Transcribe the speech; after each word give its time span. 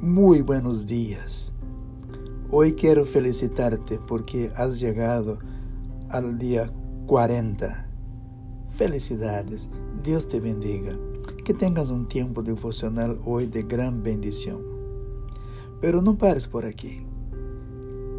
Muy 0.00 0.40
buenos 0.40 0.86
días. 0.86 1.52
Hoy 2.50 2.72
quiero 2.72 3.04
felicitarte 3.04 3.98
porque 3.98 4.50
has 4.56 4.80
llegado 4.80 5.40
al 6.08 6.38
día 6.38 6.72
40. 7.06 7.86
Felicidades. 8.70 9.68
Dios 10.02 10.26
te 10.26 10.40
bendiga. 10.40 10.98
Que 11.44 11.52
tengas 11.52 11.90
un 11.90 12.08
tiempo 12.08 12.42
devocional 12.42 13.20
hoy 13.26 13.44
de 13.44 13.62
gran 13.62 14.02
bendición. 14.02 14.62
Pero 15.82 16.00
no 16.00 16.16
pares 16.16 16.48
por 16.48 16.64
aquí. 16.64 17.06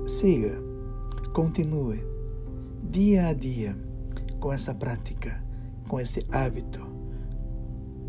Siga, 0.06 0.62
continúe 1.34 1.96
día 2.92 3.30
a 3.30 3.34
día 3.34 3.76
con 4.40 4.54
esa 4.54 4.78
práctica, 4.78 5.44
con 5.88 6.00
este 6.00 6.28
hábito, 6.30 6.88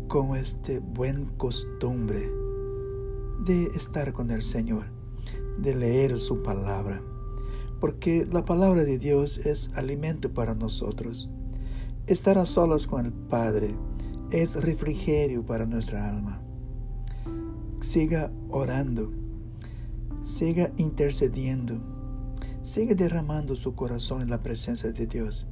con 0.07 0.35
este 0.35 0.77
buen 0.77 1.25
costumbre 1.37 2.42
de 3.39 3.65
estar 3.67 4.13
con 4.13 4.31
el 4.31 4.43
Señor, 4.43 4.85
de 5.57 5.75
leer 5.75 6.19
su 6.19 6.41
palabra, 6.41 7.01
porque 7.79 8.25
la 8.25 8.45
palabra 8.45 8.83
de 8.83 8.97
Dios 8.97 9.37
es 9.39 9.69
alimento 9.75 10.33
para 10.33 10.55
nosotros. 10.55 11.29
Estar 12.07 12.37
a 12.37 12.45
solas 12.45 12.87
con 12.87 13.05
el 13.05 13.13
Padre 13.13 13.75
es 14.31 14.55
refrigerio 14.61 15.45
para 15.45 15.65
nuestra 15.65 16.09
alma. 16.09 16.41
Siga 17.81 18.31
orando, 18.49 19.11
siga 20.21 20.71
intercediendo, 20.77 21.81
siga 22.63 22.95
derramando 22.95 23.55
su 23.55 23.75
corazón 23.75 24.21
en 24.21 24.29
la 24.29 24.39
presencia 24.39 24.91
de 24.91 25.05
Dios. 25.05 25.47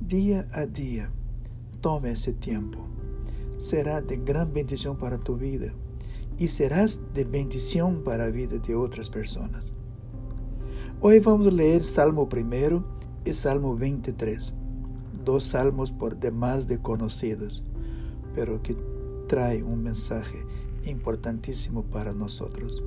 Día 0.00 0.48
a 0.52 0.66
día, 0.66 1.10
tome 1.80 2.12
ese 2.12 2.32
tiempo. 2.32 2.86
Será 3.58 4.00
de 4.02 4.18
gran 4.18 4.52
bendición 4.52 4.98
para 4.98 5.18
tu 5.18 5.36
vida 5.36 5.72
y 6.38 6.48
serás 6.48 7.00
de 7.14 7.24
bendición 7.24 8.02
para 8.04 8.26
la 8.26 8.30
vida 8.30 8.58
de 8.58 8.74
otras 8.74 9.08
personas. 9.08 9.72
Hoy 11.00 11.18
vamos 11.20 11.46
a 11.46 11.50
leer 11.50 11.82
Salmo 11.82 12.28
primero 12.28 12.84
y 13.24 13.32
Salmo 13.32 13.76
23, 13.76 14.52
dos 15.24 15.44
salmos 15.44 15.92
por 15.92 16.18
demás 16.18 16.66
de 16.66 16.80
conocidos, 16.80 17.64
pero 18.34 18.62
que 18.62 18.76
trae 19.28 19.62
un 19.62 19.82
mensaje 19.82 20.44
importantísimo 20.84 21.82
para 21.84 22.12
nosotros. 22.12 22.82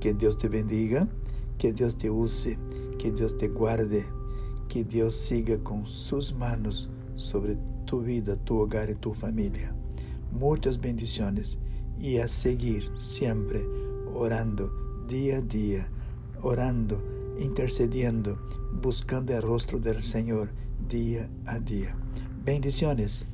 Que 0.00 0.12
Dios 0.12 0.36
te 0.36 0.48
bendiga, 0.48 1.08
que 1.58 1.72
Dios 1.72 1.96
te 1.96 2.10
use, 2.10 2.58
que 2.98 3.12
Dios 3.12 3.38
te 3.38 3.48
guarde, 3.48 4.04
que 4.68 4.84
Dios 4.84 5.14
siga 5.14 5.58
con 5.58 5.86
sus 5.86 6.34
manos 6.34 6.90
sobre 7.14 7.56
tu 7.86 8.02
vida, 8.02 8.36
tu 8.36 8.58
hogar 8.58 8.90
y 8.90 8.94
tu 8.96 9.14
familia. 9.14 9.74
Muchas 10.32 10.80
bendiciones 10.80 11.58
y 11.98 12.18
a 12.18 12.28
seguir 12.28 12.90
siempre 12.96 13.66
orando 14.12 14.72
día 15.08 15.38
a 15.38 15.40
día, 15.40 15.88
orando, 16.40 17.02
intercediendo, 17.38 18.38
buscando 18.80 19.34
el 19.34 19.42
rostro 19.42 19.78
del 19.78 20.02
Señor 20.02 20.50
día 20.88 21.28
a 21.46 21.58
día. 21.58 21.96
Bendiciones. 22.44 23.26